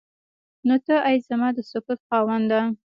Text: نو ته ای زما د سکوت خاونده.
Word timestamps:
نو 0.67 0.75
ته 0.85 0.95
ای 1.09 1.17
زما 1.29 1.49
د 1.55 1.59
سکوت 1.71 1.99
خاونده. 2.07 2.59